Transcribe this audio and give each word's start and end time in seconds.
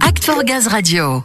Act 0.00 0.24
for 0.24 0.42
Gaz 0.42 0.66
Radio. 0.66 1.22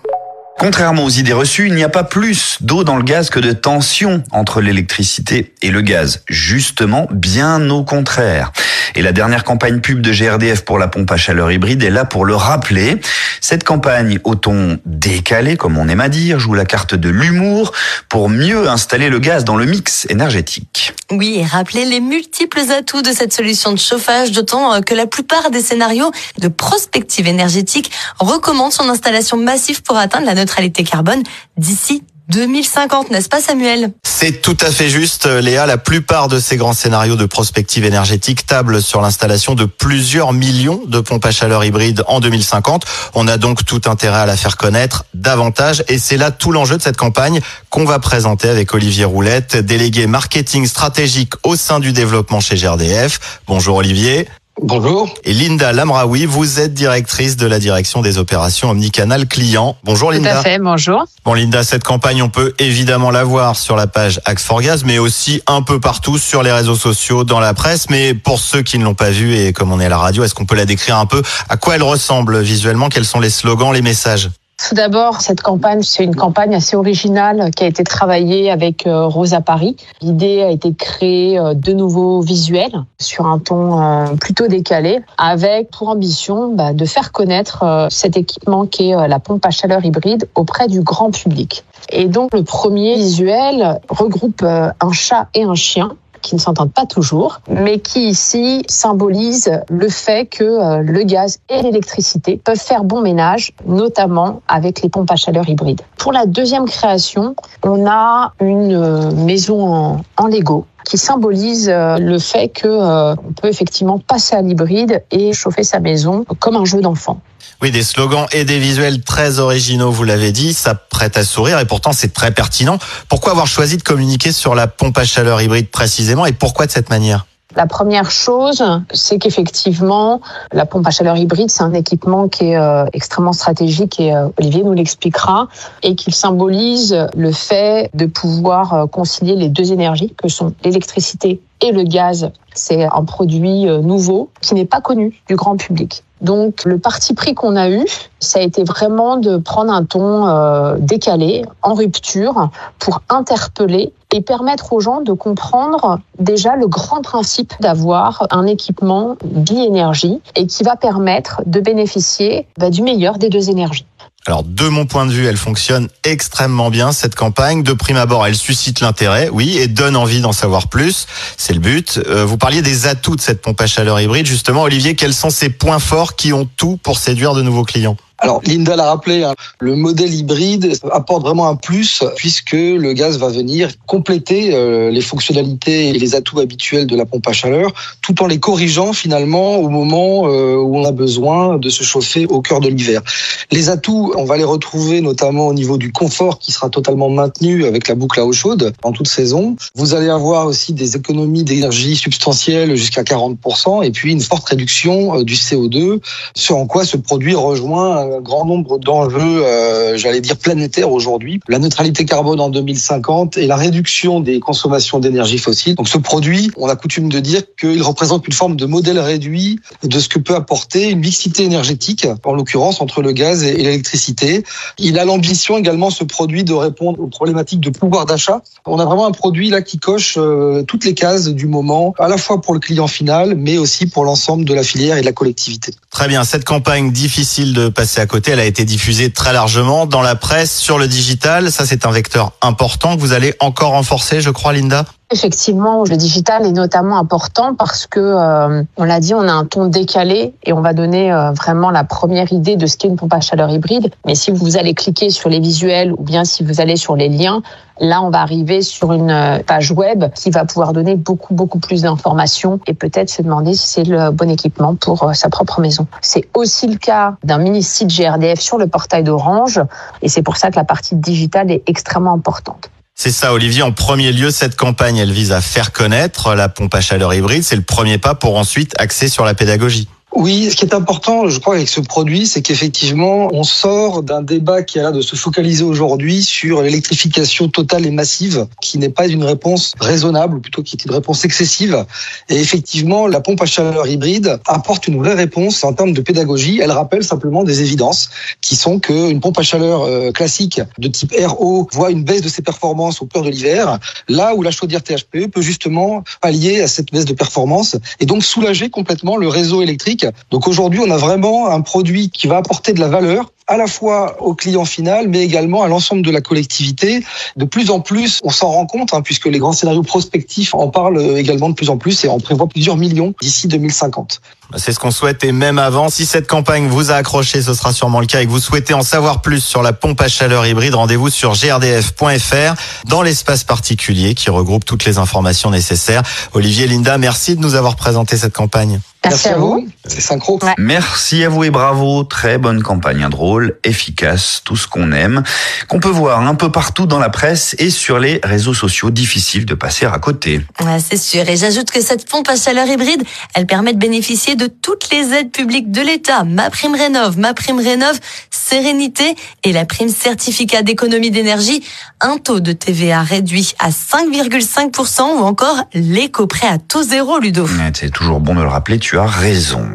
Contrairement 0.60 1.06
aux 1.06 1.10
idées 1.10 1.34
reçues, 1.34 1.68
il 1.68 1.73
n'y 1.73 1.84
a 1.84 1.90
pas 1.90 2.03
plus 2.03 2.60
d'eau 2.61 2.84
dans 2.84 2.95
le 2.95 3.03
gaz 3.03 3.32
que 3.32 3.40
de 3.40 3.52
tension 3.52 4.24
entre 4.32 4.62
l'électricité 4.62 5.55
et 5.63 5.71
le 5.71 5.82
gaz. 5.82 6.21
Justement, 6.28 7.07
bien 7.10 7.68
au 7.71 7.84
contraire. 7.84 8.52
Et 8.96 9.02
la 9.02 9.12
dernière 9.12 9.44
campagne 9.44 9.80
pub 9.80 10.02
de 10.02 10.12
GRDF 10.12 10.64
pour 10.64 10.80
la 10.80 10.88
pompe 10.88 11.12
à 11.12 11.18
chaleur 11.18 11.52
hybride 11.52 11.84
est 11.84 11.90
là 11.90 12.06
pour 12.06 12.26
le 12.26 12.36
rappeler. 12.36 13.00
Cette 13.39 13.64
campagne 13.64 14.20
au 14.24 14.36
ton 14.36 14.80
décalé, 14.86 15.57
comme 15.57 15.78
on 15.78 15.88
aime 15.88 16.02
à 16.02 16.10
dire, 16.10 16.39
joue 16.39 16.54
la 16.54 16.66
carte 16.66 16.96
de 16.96 17.10
l'humour 17.10 17.71
pour 18.10 18.30
mieux 18.30 18.70
installer 18.70 19.10
le 19.10 19.20
gaz 19.20 19.43
dans 19.43 19.56
le 19.56 19.66
mix 19.66 20.06
énergétique. 20.10 20.93
Oui, 21.12 21.38
et 21.39 21.46
rappeler 21.46 21.86
les 21.86 22.00
multiples 22.00 22.60
atouts 22.71 23.02
de 23.02 23.12
cette 23.12 23.34
solution 23.34 23.71
de 23.71 23.80
chauffage, 23.80 24.32
d'autant 24.32 24.74
euh, 24.74 24.82
que 24.82 24.94
la 24.94 25.08
plupart 25.08 25.52
des 25.52 25.62
scénarios 25.62 26.12
de 26.39 26.48
prospective 26.48 27.28
énergétique 27.28 27.92
recommandent 28.20 28.73
son 28.73 28.89
installation 28.89 29.37
massive 29.37 29.82
pour 29.82 29.98
atteindre 29.98 30.26
la 30.26 30.36
neutralité 30.36 30.84
carbone 30.84 31.23
d'ici 31.57 32.03
2050, 32.31 33.12
n'est-ce 33.12 33.27
pas 33.27 33.41
Samuel? 33.41 33.91
C'est 34.03 34.41
tout 34.41 34.55
à 34.62 34.71
fait 34.71 34.88
juste, 34.88 35.26
Léa. 35.26 35.66
La 35.66 35.77
plupart 35.77 36.30
de 36.30 36.40
ces 36.40 36.55
grands 36.55 36.73
scénarios 36.73 37.17
de 37.17 37.26
prospective 37.26 37.84
énergétique 37.84 38.45
tablent 38.45 38.81
sur 38.81 39.02
l'installation 39.02 39.54
de 39.54 39.66
plusieurs 39.66 40.31
millions 40.31 40.81
de 40.88 41.02
pompes 41.02 41.26
à 41.26 41.31
chaleur 41.31 41.66
hybrides 41.66 42.04
en 42.07 42.21
2050. 42.21 42.85
On 43.16 43.27
a 43.27 43.38
donc 43.38 43.66
tout 43.66 43.81
intérêt 43.85 44.21
à 44.21 44.26
la 44.26 44.38
faire 44.38 44.55
connaître 44.55 45.04
davantage 45.13 45.84
et 45.90 45.99
c'est 45.99 46.17
là 46.17 46.31
tout 46.31 46.54
l'enjeu 46.54 46.77
de 46.77 46.81
cette 46.81 46.98
campagne 46.98 47.41
qu'on 47.70 47.84
va 47.84 47.99
présenter 47.99 48.48
avec 48.48 48.73
Olivier 48.73 49.05
Roulette, 49.05 49.57
délégué 49.57 50.07
marketing 50.07 50.66
stratégique 50.68 51.34
au 51.43 51.57
sein 51.57 51.82
du 51.82 51.91
développement 51.91 52.40
chez 52.40 52.55
GRDF. 52.55 53.41
Bonjour 53.45 53.76
Olivier. 53.76 54.27
Bonjour. 54.63 55.11
Et 55.23 55.33
Linda 55.33 55.73
Lamraoui, 55.73 56.27
vous 56.27 56.59
êtes 56.59 56.75
directrice 56.75 57.35
de 57.35 57.47
la 57.47 57.57
direction 57.57 58.03
des 58.03 58.20
opérations 58.20 58.70
Omnicanal 58.70 59.25
Client. 59.25 59.75
Bonjour 59.84 60.12
Linda. 60.12 60.34
Tout 60.34 60.37
à 60.37 60.43
fait, 60.43 60.59
bonjour. 60.59 61.05
Bon 61.26 61.34
Linda, 61.34 61.63
cette 61.63 61.84
campagne, 61.84 62.21
on 62.21 62.29
peut 62.29 62.54
évidemment 62.59 63.09
la 63.09 63.23
voir 63.23 63.55
sur 63.55 63.76
la 63.76 63.87
page 63.87 64.22
Axe 64.26 64.44
for 64.44 64.62
Gaz, 64.62 64.84
mais 64.84 65.00
aussi 65.00 65.42
un 65.48 65.64
peu 65.64 65.80
partout 65.80 66.20
sur 66.20 66.44
les 66.44 66.52
réseaux 66.52 66.76
sociaux, 66.76 67.23
dans 67.23 67.39
la 67.39 67.56
presse. 67.56 67.89
Mais 67.89 68.14
pour 68.14 68.38
ceux 68.39 68.62
qui 68.62 68.78
ne 68.78 68.84
l'ont 68.84 68.94
pas 68.94 69.09
vue 69.09 69.36
et 69.36 69.52
comme 69.52 69.72
on 69.72 69.80
est 69.80 69.86
à 69.86 69.89
la 69.89 69.98
radio, 69.98 70.23
est-ce 70.23 70.36
qu'on 70.36 70.45
peut 70.45 70.56
la 70.56 70.66
décrire 70.66 70.98
un 70.98 71.08
peu? 71.08 71.23
À 71.50 71.58
quoi 71.58 71.76
elle 71.76 71.84
ressemble 71.84 72.39
visuellement? 72.39 72.89
Quels 72.89 73.06
sont 73.06 73.20
les 73.20 73.32
slogans, 73.32 73.73
les 73.73 73.82
messages? 73.82 74.30
Tout 74.67 74.76
d'abord, 74.76 75.22
cette 75.22 75.42
campagne, 75.42 75.81
c'est 75.81 76.04
une 76.04 76.16
campagne 76.16 76.54
assez 76.56 76.76
originale 76.76 77.52
qui 77.52 77.64
a 77.64 77.67
été 77.67 77.84
travaillée 77.84 78.52
avec 78.52 78.86
euh, 78.86 79.06
Rosa 79.06 79.42
Paris. 79.42 79.76
L'idée 80.02 80.44
a 80.44 80.50
été 80.50 80.72
de 80.72 80.76
créer 80.76 81.40
euh, 81.40 81.54
de 81.54 81.73
nouveaux 81.73 82.22
visuels 82.22 82.84
sur 83.00 83.26
un 83.26 83.39
ton 83.39 83.82
euh, 83.82 84.06
plutôt 84.16 84.48
décalé, 84.48 85.02
avec 85.17 85.72
pour 85.72 85.89
ambition 85.89 86.54
bah, 86.54 86.73
de 86.73 86.86
faire 86.86 87.12
connaître 87.12 87.88
cet 87.89 88.17
équipement 88.17 88.66
qui 88.66 88.92
est 88.92 89.08
la 89.08 89.20
pompe 89.20 89.45
à 89.45 89.52
chaleur 89.52 89.84
hybride 89.84 90.28
auprès 90.36 90.67
du 90.67 90.82
grand 90.82 91.12
public. 91.12 91.64
Et 91.89 92.06
donc 92.06 92.34
le 92.34 92.44
premier 92.44 92.95
visuel 92.95 93.80
regroupe 93.89 94.44
un 94.44 94.92
chat 94.92 95.28
et 95.34 95.44
un 95.44 95.56
chien 95.56 95.95
qui 96.22 96.36
ne 96.36 96.39
s'entendent 96.39 96.73
pas 96.73 96.86
toujours, 96.86 97.39
mais 97.50 97.80
qui 97.80 98.08
ici 98.08 98.64
symbolisent 98.67 99.61
le 99.69 99.89
fait 99.89 100.25
que 100.25 100.44
euh, 100.44 100.77
le 100.81 101.03
gaz 101.03 101.39
et 101.50 101.61
l'électricité 101.61 102.39
peuvent 102.44 102.59
faire 102.59 102.83
bon 102.83 103.02
ménage, 103.02 103.53
notamment 103.66 104.42
avec 104.47 104.81
les 104.81 104.89
pompes 104.89 105.11
à 105.11 105.16
chaleur 105.16 105.47
hybrides. 105.49 105.81
Pour 105.97 106.11
la 106.11 106.25
deuxième 106.25 106.66
création, 106.66 107.36
on 107.64 107.88
a 107.88 108.33
une 108.39 108.73
euh, 108.73 109.11
maison 109.11 109.73
en, 109.73 110.02
en 110.17 110.27
Lego 110.27 110.66
qui 110.92 110.97
symbolise 110.97 111.70
euh, 111.70 111.95
le 112.00 112.20
fait 112.20 112.50
que 112.50 112.67
on 112.67 113.31
peut 113.31 113.47
effectivement 113.47 113.97
passer 113.97 114.36
à 114.36 114.42
l'hybride 114.42 115.06
et 115.09 115.31
chauffer 115.31 115.64
sa 115.64 115.80
maison 115.80 116.25
comme 116.39 116.58
un 116.58 116.66
jeu 116.66 116.81
d'enfant. 116.81 117.22
Oui, 117.61 117.72
des 117.72 117.81
slogans 117.81 118.25
et 118.33 118.44
des 118.44 118.59
visuels 118.59 119.02
très 119.02 119.39
originaux, 119.39 119.89
vous 119.89 120.03
l'avez 120.03 120.33
dit, 120.33 120.53
ça 120.53 120.75
prête 120.75 121.16
à 121.16 121.23
sourire 121.23 121.59
et 121.59 121.66
pourtant 121.66 121.94
c'est 121.94 122.11
très 122.11 122.31
pertinent. 122.31 122.78
Pourquoi 123.08 123.31
avoir 123.31 123.48
choisi 123.48 123.78
de 123.78 123.83
communiquer 123.83 124.33
sur 124.33 124.54
la 124.54 124.67
pompe 124.67 124.98
à 124.98 125.05
chaleur 125.05 125.42
hybride 125.42 125.70
précisément 125.70 126.26
et 126.26 126.33
pourquoi 126.33 126.66
de 126.66 126.71
cette 126.71 126.89
manière? 126.89 127.26
La 127.56 127.66
première 127.66 128.12
chose, 128.12 128.63
c'est 128.94 129.19
qu'effectivement, 129.19 130.22
la 130.51 130.66
pompe 130.66 130.88
à 130.88 130.91
chaleur 130.91 131.17
hybride, 131.17 131.50
c'est 131.50 131.63
un 131.63 131.73
équipement 131.73 132.28
qui 132.28 132.45
est 132.45 132.57
euh, 132.57 132.85
extrêmement 132.94 133.34
stratégique 133.34 134.00
et 134.00 134.13
euh, 134.16 134.29
Olivier 134.39 134.63
nous 134.63 134.73
l'expliquera, 134.73 135.47
et 135.84 135.95
qu'il 135.95 136.13
symbolise 136.13 137.07
le 137.16 137.31
fait 137.31 137.90
de 137.94 138.06
pouvoir 138.06 138.73
euh, 138.73 138.88
concilier 138.88 139.35
les 139.35 139.50
deux 139.50 139.72
énergies 139.72 140.13
que 140.16 140.29
sont 140.29 140.53
l'électricité 140.63 141.41
et 141.61 141.72
le 141.72 141.84
gaz. 141.84 142.31
C'est 142.53 142.84
un 142.84 143.03
produit 143.06 143.66
nouveau 143.66 144.29
qui 144.41 144.56
n'est 144.56 144.66
pas 144.66 144.81
connu 144.81 145.22
du 145.28 145.35
grand 145.35 145.56
public. 145.57 146.03
Donc 146.22 146.66
le 146.66 146.78
parti 146.78 147.13
pris 147.13 147.34
qu'on 147.34 147.56
a 147.56 147.69
eu, 147.69 147.84
ça 148.19 148.39
a 148.39 148.41
été 148.44 148.63
vraiment 148.63 149.17
de 149.17 149.38
prendre 149.38 149.73
un 149.73 149.84
ton 149.84 150.28
euh, 150.28 150.75
décalé, 150.79 151.44
en 151.63 151.73
rupture, 151.73 152.50
pour 152.79 153.01
interpeller 153.09 153.91
et 154.13 154.22
permettre 154.22 154.73
aux 154.73 154.79
gens 154.79 155.01
de 155.01 155.13
comprendre 155.13 156.00
déjà 156.19 156.56
le 156.56 156.67
grand 156.67 157.01
principe 157.01 157.53
d'avoir 157.59 158.28
un 158.29 158.45
équipement 158.45 159.16
bi-énergie 159.23 160.22
et 160.35 160.45
qui 160.45 160.63
va 160.63 160.75
permettre 160.75 161.41
de 161.45 161.59
bénéficier 161.59 162.47
bah, 162.57 162.69
du 162.69 162.84
meilleur 162.84 163.17
des 163.17 163.29
deux 163.29 163.50
énergies. 163.50 163.85
Alors, 164.27 164.43
de 164.43 164.67
mon 164.67 164.85
point 164.85 165.07
de 165.07 165.11
vue, 165.11 165.25
elle 165.25 165.37
fonctionne 165.37 165.89
extrêmement 166.03 166.69
bien, 166.69 166.91
cette 166.91 167.15
campagne. 167.15 167.63
De 167.63 167.73
prime 167.73 167.97
abord, 167.97 168.27
elle 168.27 168.35
suscite 168.35 168.79
l'intérêt, 168.79 169.29
oui, 169.29 169.57
et 169.57 169.67
donne 169.67 169.95
envie 169.95 170.21
d'en 170.21 170.31
savoir 170.31 170.67
plus. 170.67 171.07
C'est 171.37 171.53
le 171.53 171.59
but. 171.59 171.99
Euh, 172.07 172.23
vous 172.23 172.37
parliez 172.37 172.61
des 172.61 172.85
atouts 172.85 173.15
de 173.15 173.21
cette 173.21 173.41
pompe 173.41 173.59
à 173.61 173.65
chaleur 173.65 173.99
hybride. 173.99 174.27
Justement, 174.27 174.61
Olivier, 174.61 174.95
quels 174.95 175.15
sont 175.15 175.31
ces 175.31 175.49
points 175.49 175.79
forts 175.79 176.15
qui 176.15 176.33
ont 176.33 176.47
tout 176.55 176.77
pour 176.83 176.99
séduire 176.99 177.33
de 177.33 177.41
nouveaux 177.41 177.63
clients? 177.63 177.97
Alors, 178.21 178.39
Linda 178.45 178.75
l'a 178.75 178.85
rappelé, 178.85 179.23
hein, 179.23 179.33
le 179.59 179.75
modèle 179.75 180.13
hybride 180.13 180.77
apporte 180.91 181.23
vraiment 181.23 181.47
un 181.47 181.55
plus 181.55 182.03
puisque 182.15 182.51
le 182.51 182.93
gaz 182.93 183.17
va 183.17 183.29
venir 183.29 183.71
compléter 183.87 184.53
euh, 184.53 184.91
les 184.91 185.01
fonctionnalités 185.01 185.89
et 185.89 185.93
les 185.93 186.13
atouts 186.13 186.39
habituels 186.39 186.85
de 186.85 186.95
la 186.95 187.07
pompe 187.07 187.27
à 187.27 187.33
chaleur, 187.33 187.71
tout 188.03 188.21
en 188.21 188.27
les 188.27 188.39
corrigeant 188.39 188.93
finalement 188.93 189.57
au 189.57 189.69
moment 189.69 190.27
euh, 190.27 190.55
où 190.55 190.77
on 190.77 190.85
a 190.85 190.91
besoin 190.91 191.57
de 191.57 191.69
se 191.69 191.83
chauffer 191.83 192.27
au 192.27 192.41
cœur 192.41 192.59
de 192.59 192.69
l'hiver. 192.69 193.01
Les 193.49 193.69
atouts, 193.69 194.13
on 194.15 194.23
va 194.23 194.37
les 194.37 194.43
retrouver 194.43 195.01
notamment 195.01 195.47
au 195.47 195.53
niveau 195.55 195.77
du 195.77 195.91
confort 195.91 196.37
qui 196.37 196.51
sera 196.51 196.69
totalement 196.69 197.09
maintenu 197.09 197.65
avec 197.65 197.87
la 197.87 197.95
boucle 197.95 198.19
à 198.19 198.25
eau 198.25 198.33
chaude 198.33 198.71
en 198.83 198.91
toute 198.91 199.07
saison. 199.07 199.55
Vous 199.73 199.95
allez 199.95 200.09
avoir 200.09 200.45
aussi 200.45 200.73
des 200.73 200.95
économies 200.95 201.43
d'énergie 201.43 201.95
substantielles 201.95 202.75
jusqu'à 202.75 203.01
40% 203.01 203.83
et 203.83 203.89
puis 203.89 204.11
une 204.11 204.21
forte 204.21 204.47
réduction 204.47 205.17
euh, 205.17 205.23
du 205.23 205.33
CO2, 205.33 205.99
ce 206.35 206.53
en 206.53 206.67
quoi 206.67 206.85
ce 206.85 206.97
produit 206.97 207.33
rejoint 207.33 208.10
un 208.11 208.22
grand 208.22 208.45
nombre 208.45 208.77
d'enjeux, 208.77 209.19
euh, 209.19 209.97
j'allais 209.97 210.22
dire 210.22 210.38
planétaires 210.38 210.91
aujourd'hui. 210.91 211.39
La 211.47 211.59
neutralité 211.59 212.05
carbone 212.05 212.39
en 212.39 212.49
2050 212.49 213.38
et 213.38 213.47
la 213.47 213.55
réduction 213.55 214.19
des 214.19 214.39
consommations 214.39 214.99
d'énergie 214.99 215.38
fossile. 215.38 215.75
Donc 215.75 215.88
ce 215.88 215.97
produit, 215.97 216.51
on 216.57 216.67
a 216.67 216.75
coutume 216.75 217.09
de 217.09 217.19
dire 217.19 217.41
qu'il 217.59 217.81
représente 217.81 218.27
une 218.27 218.33
forme 218.33 218.55
de 218.55 218.66
modèle 218.66 218.99
réduit 218.99 219.59
de 219.83 219.99
ce 219.99 220.09
que 220.09 220.19
peut 220.19 220.35
apporter 220.35 220.89
une 220.89 220.99
mixité 220.99 221.44
énergétique, 221.44 222.07
en 222.25 222.33
l'occurrence 222.33 222.81
entre 222.81 223.01
le 223.01 223.11
gaz 223.11 223.44
et 223.44 223.55
l'électricité. 223.55 224.43
Il 224.78 224.99
a 224.99 225.05
l'ambition 225.05 225.57
également, 225.57 225.89
ce 225.89 226.03
produit, 226.03 226.43
de 226.43 226.53
répondre 226.53 226.99
aux 226.99 227.07
problématiques 227.07 227.61
de 227.61 227.69
pouvoir 227.69 228.05
d'achat. 228.05 228.41
On 228.66 228.79
a 228.79 228.85
vraiment 228.85 229.05
un 229.05 229.11
produit 229.11 229.49
là 229.49 229.61
qui 229.61 229.79
coche 229.79 230.16
euh, 230.17 230.63
toutes 230.63 230.85
les 230.85 230.93
cases 230.93 231.28
du 231.28 231.47
moment, 231.47 231.93
à 231.99 232.07
la 232.07 232.17
fois 232.17 232.41
pour 232.41 232.53
le 232.53 232.59
client 232.59 232.88
final, 232.88 233.35
mais 233.35 233.57
aussi 233.57 233.85
pour 233.85 234.03
l'ensemble 234.03 234.45
de 234.45 234.53
la 234.53 234.63
filière 234.63 234.97
et 234.97 235.01
de 235.01 235.05
la 235.05 235.13
collectivité. 235.13 235.73
Très 235.89 236.07
bien, 236.07 236.23
cette 236.23 236.45
campagne 236.45 236.91
difficile 236.91 237.53
de 237.53 237.69
passer 237.69 238.00
à 238.01 238.07
côté, 238.07 238.31
elle 238.31 238.39
a 238.39 238.45
été 238.45 238.66
diffusée 238.66 239.12
très 239.12 239.31
largement 239.31 239.85
dans 239.85 240.01
la 240.01 240.16
presse, 240.16 240.57
sur 240.57 240.78
le 240.78 240.88
digital. 240.88 241.51
Ça, 241.51 241.66
c'est 241.66 241.85
un 241.85 241.91
vecteur 241.91 242.34
important 242.41 242.95
que 242.95 243.01
vous 243.01 243.13
allez 243.13 243.35
encore 243.39 243.72
renforcer, 243.72 244.22
je 244.22 244.31
crois, 244.31 244.53
Linda. 244.53 244.85
Effectivement, 245.13 245.83
le 245.83 245.97
digital 245.97 246.45
est 246.45 246.53
notamment 246.53 246.97
important 246.97 247.53
parce 247.53 247.85
que, 247.85 247.99
euh, 247.99 248.63
on 248.77 248.85
l'a 248.85 249.01
dit, 249.01 249.13
on 249.13 249.27
a 249.27 249.33
un 249.33 249.44
ton 249.44 249.66
décalé 249.66 250.33
et 250.45 250.53
on 250.53 250.61
va 250.61 250.72
donner 250.72 251.11
euh, 251.11 251.31
vraiment 251.31 251.69
la 251.69 251.83
première 251.83 252.31
idée 252.31 252.55
de 252.55 252.66
ce 252.66 252.78
qu'est 252.78 252.87
une 252.87 252.96
pompe 252.96 253.13
à 253.13 253.19
chaleur 253.19 253.49
hybride. 253.49 253.91
Mais 254.05 254.16
si 254.16 254.31
vous 254.31 254.55
allez 254.55 254.73
cliquer 254.73 255.09
sur 255.09 255.29
les 255.29 255.41
visuels 255.41 255.91
ou 255.91 256.02
bien 256.02 256.24
si 256.24 256.46
vous 256.46 256.62
allez 256.62 256.78
sur 256.78 256.96
les 256.96 257.10
liens, 257.10 257.42
là, 257.81 258.02
on 258.02 258.10
va 258.10 258.22
arriver 258.22 258.62
sur 258.62 258.94
une 258.94 259.12
euh, 259.12 259.40
page 259.46 259.74
web 259.74 260.06
qui 260.16 260.30
va 260.30 260.46
pouvoir 260.46 260.72
donner 260.72 260.96
beaucoup, 260.96 261.34
beaucoup 261.34 261.60
plus 261.60 261.81
d'informations 261.81 262.62
et 262.66 262.74
peut-être 262.74 263.10
se 263.10 263.22
demander 263.22 263.54
si 263.54 263.68
c'est 263.68 263.84
le 263.84 264.12
bon 264.12 264.30
équipement 264.30 264.75
pour 264.75 265.13
sa 265.13 265.28
propre 265.28 265.60
maison. 265.60 265.88
C'est 266.00 266.30
aussi 266.36 266.68
le 266.68 266.78
cas 266.78 267.16
d'un 267.25 267.40
mini-site 267.40 267.90
GRDF 267.90 268.40
sur 268.40 268.58
le 268.58 268.68
portail 268.68 269.04
d'Orange 269.04 269.60
et 270.02 270.08
c'est 270.08 270.22
pour 270.22 270.38
ça 270.38 270.52
que 270.52 270.56
la 270.56 270.63
partie 270.63 270.96
digitale 270.96 271.52
est 271.52 271.63
extrêmement 271.68 272.13
importante. 272.13 272.69
C'est 273.03 273.09
ça, 273.09 273.33
Olivier. 273.33 273.63
En 273.63 273.71
premier 273.71 274.12
lieu, 274.12 274.30
cette 274.30 274.56
campagne, 274.56 274.98
elle 274.98 275.12
vise 275.12 275.31
à 275.31 275.42
faire 275.42 275.71
connaître 275.71 276.36
la 276.36 276.50
pompe 276.50 276.75
à 276.75 276.81
chaleur 276.81 277.15
hybride. 277.15 277.42
C'est 277.44 277.56
le 277.56 277.63
premier 277.63 277.98
pas 277.98 278.13
pour 278.13 278.38
ensuite 278.38 278.75
axer 278.77 279.07
sur 279.07 279.25
la 279.25 279.33
pédagogie. 279.33 279.88
Oui, 280.13 280.50
ce 280.52 280.58
qui 280.58 280.66
est 280.66 280.74
important, 280.74 281.30
je 281.30 281.40
crois, 281.40 281.56
avec 281.56 281.69
ce 281.69 281.80
produit, 281.80 282.28
c'est 282.28 282.42
qu'effectivement, 282.42 283.30
on 283.31 283.44
sort 283.44 284.04
d'un 284.04 284.22
débat 284.22 284.62
qui 284.62 284.78
a 284.78 284.81
l'air 284.81 284.92
de 284.92 285.02
se 285.02 285.16
focaliser 285.16 285.63
aujourd'hui 285.63 286.22
sur 286.22 286.62
l'électrification 286.62 287.48
totale 287.48 287.86
et 287.86 287.92
massive, 287.92 288.46
qui 288.62 288.78
n'est 288.78 288.90
pas 288.90 289.08
une 289.08 289.24
réponse 289.24 289.74
raisonnable, 289.80 290.36
ou 290.36 290.42
plutôt 290.42 290.63
qui 290.63 290.75
est 290.75 290.84
une 290.84 290.92
réponse 290.92 291.24
excessive. 291.24 291.86
Et 292.28 292.36
effectivement, 292.36 293.08
la 293.08 293.22
pompe 293.22 293.42
à 293.42 293.46
chaleur 293.46 293.88
hybride 293.88 294.38
apporte 294.48 294.90
une 294.90 294.98
vraie 294.98 295.13
réponse 295.13 295.63
en 295.63 295.72
termes 295.72 295.94
de 295.94 296.02
pédagogie. 296.02 296.60
Elle 296.62 296.72
rappelle 296.72 297.06
simplement 297.06 297.46
des 297.46 297.62
évidences, 297.62 298.10
qui 298.42 298.58
sont 298.58 298.80
qu'une 298.80 299.22
pompe 299.22 299.40
à 299.40 299.44
chaleur 299.44 299.84
euh, 299.84 300.12
classique 300.12 300.60
de 300.78 300.90
type 300.90 301.13
RO 301.25 301.69
voit 301.72 301.90
une 301.90 302.04
baisse 302.04 302.22
de 302.22 302.30
ses 302.30 302.42
performances 302.42 303.02
au 303.02 303.06
cœur 303.06 303.24
de 303.24 303.30
l'hiver, 303.30 303.80
là 304.10 304.36
où 304.36 304.44
la 304.44 304.52
chaudière 304.52 304.84
THPE 304.84 305.31
peut 305.31 305.42
justement 305.42 306.04
pallier 306.19 306.60
à 306.60 306.68
cette 306.68 306.92
baisse 306.92 307.06
de 307.06 307.13
performance 307.13 307.78
et 308.02 308.06
donc 308.06 308.25
soulager 308.25 308.69
complètement 308.69 309.16
le 309.16 309.30
réseau 309.30 309.62
électrique 309.62 310.00
donc 310.30 310.48
aujourd'hui, 310.48 310.80
on 310.86 310.92
a 310.92 310.98
vraiment 310.98 311.50
un 311.50 311.62
produit 311.62 312.09
qui 312.09 312.27
va 312.27 312.38
apporter 312.38 312.74
de 312.74 312.80
la 312.80 312.88
valeur 312.88 313.31
à 313.48 313.57
la 313.57 313.68
fois 313.68 314.15
au 314.21 314.33
client 314.33 314.63
final, 314.63 315.09
mais 315.09 315.19
également 315.19 315.63
à 315.63 315.68
l'ensemble 315.68 316.03
de 316.03 316.12
la 316.12 316.21
collectivité. 316.21 317.03
De 317.36 317.44
plus 317.44 317.69
en 317.69 317.81
plus, 317.81 318.19
on 318.24 318.30
s'en 318.30 318.50
rend 318.50 318.65
compte, 318.65 318.94
hein, 318.94 319.01
puisque 319.01 319.25
les 319.25 319.39
grands 319.39 319.51
scénarios 319.51 319.83
prospectifs 319.83 320.53
en 320.53 320.69
parlent 320.69 321.18
également 321.18 321.50
de 321.50 321.53
plus 321.53 321.69
en 321.69 321.77
plus 321.77 322.06
et 322.06 322.07
on 322.07 322.19
prévoit 322.19 322.48
plusieurs 322.48 322.77
millions 322.77 323.13
d'ici 323.21 323.50
2050. 323.50 324.21
C'est 324.56 324.71
ce 324.71 324.80
qu'on 324.80 324.92
souhaite 324.92 325.24
et 325.25 325.33
même 325.33 325.59
avant. 325.59 325.89
Si 325.89 326.06
cette 326.06 326.27
campagne 326.27 326.68
vous 326.68 326.92
a 326.92 326.95
accroché, 326.95 327.42
ce 327.42 327.53
sera 327.53 327.74
sûrement 327.74 328.00
le 328.00 328.06
cas 328.06 328.21
et 328.21 328.25
que 328.25 328.31
vous 328.31 328.39
souhaitez 328.39 328.74
en 328.74 328.83
savoir 328.83 329.21
plus 329.21 329.44
sur 329.44 329.62
la 329.62 329.74
pompe 329.74 330.00
à 330.00 330.07
chaleur 330.07 330.45
hybride, 330.45 330.75
rendez-vous 330.75 331.09
sur 331.09 331.33
grdf.fr 331.33 332.56
dans 332.88 333.01
l'espace 333.01 333.44
particulier 333.44 334.13
qui 334.13 334.30
regroupe 334.30 334.63
toutes 334.63 334.86
les 334.86 334.98
informations 334.98 335.50
nécessaires. 335.50 336.03
Olivier 336.33 336.68
Linda, 336.68 336.98
merci 336.98 337.36
de 337.36 337.42
nous 337.42 337.56
avoir 337.56 337.75
présenté 337.75 338.18
cette 338.18 338.33
campagne. 338.33 338.80
Merci, 339.03 339.30
à 339.30 339.38
vous. 339.38 339.68
C'est 339.86 340.00
synchro. 340.00 340.39
Merci 340.59 341.24
à 341.24 341.30
vous 341.30 341.44
et 341.44 341.50
bravo. 341.50 342.03
Très 342.03 342.38
bonne 342.38 342.62
campagne, 342.62 343.07
drôle, 343.09 343.57
efficace, 343.63 344.42
tout 344.45 344.56
ce 344.56 344.68
qu'on 344.68 344.92
aime, 344.92 345.24
qu'on 345.68 345.80
peut 345.80 345.89
voir 345.89 346.19
un 346.25 346.36
peu 346.36 346.51
partout 346.51 346.86
dans 346.86 347.00
la 347.00 347.09
presse 347.09 347.56
et 347.57 347.71
sur 347.71 347.98
les 347.98 348.19
réseaux 348.24 348.53
sociaux. 348.53 348.92
Difficile 348.92 349.45
de 349.45 349.56
passer 349.56 349.88
à 349.88 349.98
côté. 349.98 350.42
Ouais, 350.62 350.77
c'est 350.80 350.98
sûr. 350.98 351.27
Et 351.27 351.36
j'ajoute 351.36 351.71
que 351.71 351.81
cette 351.81 352.07
pompe 352.07 352.30
à 352.30 352.36
chaleur 352.36 352.68
hybride, 352.68 353.03
elle 353.33 353.48
permet 353.48 353.74
de 353.74 353.80
bénéficier 353.80 354.36
de 354.36 354.45
toutes 354.45 354.92
les 354.92 355.13
aides 355.13 355.31
publiques 355.31 355.71
de 355.71 355.81
l'État. 355.81 356.24
Ma 356.24 356.51
prime 356.51 356.75
rénov, 356.75 357.18
ma 357.18 357.33
prime 357.33 357.59
rénov, 357.59 358.00
sérénité 358.30 359.15
et 359.44 359.51
la 359.51 359.65
prime 359.65 359.89
certificat 359.89 360.62
d'économie 360.62 361.09
d'énergie. 361.09 361.63
Un 362.01 362.18
taux 362.18 362.39
de 362.39 362.51
TVA 362.51 363.01
réduit 363.01 363.53
à 363.59 363.69
5,5% 363.69 365.01
ou 365.01 365.24
encore 365.24 365.57
l'éco-prêt 365.74 366.48
à 366.48 366.57
taux 366.59 366.83
zéro, 366.83 367.19
Ludo. 367.19 367.48
C'est 367.74 367.92
toujours 367.92 368.19
bon 368.19 368.36
de 368.36 368.42
le 368.42 368.48
rappeler, 368.48 368.77
tu 368.92 369.00
as 369.00 369.06
raison. 369.06 369.66